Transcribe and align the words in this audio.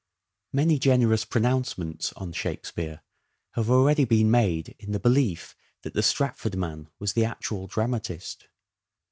Many 0.51 0.79
generous 0.79 1.25
pronouncements 1.25 2.11
on" 2.13 2.31
Shakespeare" 2.33 3.03
have 3.51 3.69
already 3.69 4.03
been 4.03 4.31
made 4.31 4.69
in 4.79 4.93
the 4.93 4.99
belief 4.99 5.55
that 5.83 5.93
the 5.93 6.01
Stratford 6.01 6.57
man 6.57 6.89
was 6.97 7.13
the 7.13 7.23
actual 7.25 7.67
dramatist. 7.67 8.47